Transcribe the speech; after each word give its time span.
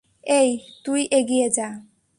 এই, 0.33 0.49
তুই 0.85 1.01
এগিয়ে 1.11 1.47
যা। 1.49 1.67